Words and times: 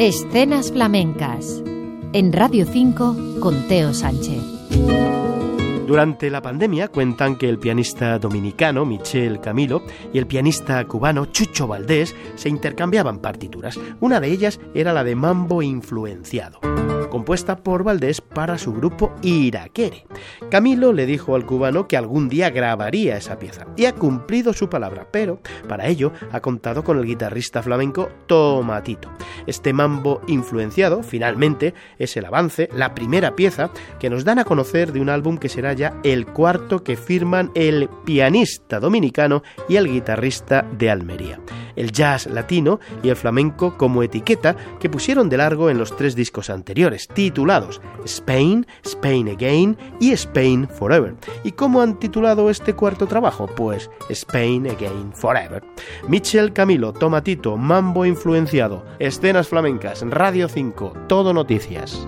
Escenas 0.00 0.70
flamencas 0.70 1.60
en 2.12 2.32
Radio 2.32 2.64
5 2.64 3.40
con 3.40 3.66
Teo 3.66 3.92
Sánchez. 3.92 4.40
Durante 5.88 6.30
la 6.30 6.40
pandemia 6.40 6.86
cuentan 6.86 7.34
que 7.34 7.48
el 7.48 7.58
pianista 7.58 8.16
dominicano 8.20 8.84
Michel 8.84 9.40
Camilo 9.40 9.82
y 10.12 10.18
el 10.18 10.28
pianista 10.28 10.84
cubano 10.84 11.26
Chucho 11.26 11.66
Valdés 11.66 12.14
se 12.36 12.48
intercambiaban 12.48 13.18
partituras. 13.18 13.76
Una 13.98 14.20
de 14.20 14.30
ellas 14.30 14.60
era 14.72 14.92
la 14.92 15.02
de 15.02 15.16
Mambo 15.16 15.62
Influenciado 15.62 16.60
compuesta 17.08 17.56
por 17.56 17.84
Valdés 17.84 18.20
para 18.20 18.58
su 18.58 18.72
grupo 18.72 19.12
Iraquere. 19.22 20.06
Camilo 20.50 20.92
le 20.92 21.06
dijo 21.06 21.34
al 21.34 21.46
cubano 21.46 21.88
que 21.88 21.96
algún 21.96 22.28
día 22.28 22.50
grabaría 22.50 23.16
esa 23.16 23.38
pieza 23.38 23.66
y 23.76 23.86
ha 23.86 23.94
cumplido 23.94 24.52
su 24.52 24.68
palabra, 24.68 25.08
pero 25.10 25.40
para 25.68 25.86
ello 25.86 26.12
ha 26.32 26.40
contado 26.40 26.84
con 26.84 26.98
el 26.98 27.06
guitarrista 27.06 27.62
flamenco 27.62 28.08
Tomatito. 28.26 29.10
Este 29.46 29.72
mambo 29.72 30.20
influenciado, 30.26 31.02
finalmente, 31.02 31.74
es 31.98 32.16
el 32.16 32.24
avance, 32.24 32.68
la 32.72 32.94
primera 32.94 33.34
pieza 33.36 33.70
que 33.98 34.10
nos 34.10 34.24
dan 34.24 34.38
a 34.38 34.44
conocer 34.44 34.92
de 34.92 35.00
un 35.00 35.08
álbum 35.08 35.38
que 35.38 35.48
será 35.48 35.72
ya 35.72 35.98
el 36.02 36.26
cuarto 36.26 36.84
que 36.84 36.96
firman 36.96 37.50
el 37.54 37.88
pianista 38.04 38.80
dominicano 38.80 39.42
y 39.68 39.76
el 39.76 39.88
guitarrista 39.88 40.66
de 40.76 40.90
Almería 40.90 41.40
el 41.78 41.92
jazz 41.92 42.26
latino 42.26 42.80
y 43.02 43.08
el 43.08 43.16
flamenco 43.16 43.76
como 43.76 44.02
etiqueta 44.02 44.56
que 44.78 44.90
pusieron 44.90 45.28
de 45.28 45.38
largo 45.38 45.70
en 45.70 45.78
los 45.78 45.96
tres 45.96 46.14
discos 46.14 46.50
anteriores, 46.50 47.08
titulados 47.08 47.80
Spain, 48.04 48.66
Spain 48.84 49.28
Again 49.28 49.76
y 50.00 50.12
Spain 50.12 50.68
Forever. 50.68 51.14
¿Y 51.44 51.52
cómo 51.52 51.80
han 51.80 51.98
titulado 51.98 52.50
este 52.50 52.74
cuarto 52.74 53.06
trabajo? 53.06 53.46
Pues 53.46 53.90
Spain 54.10 54.68
Again 54.68 55.12
Forever. 55.14 55.62
Michel 56.08 56.52
Camilo, 56.52 56.92
Tomatito, 56.92 57.56
Mambo 57.56 58.04
influenciado, 58.04 58.84
escenas 58.98 59.48
flamencas, 59.48 60.02
Radio 60.08 60.48
5, 60.48 60.92
todo 61.08 61.32
noticias. 61.32 62.06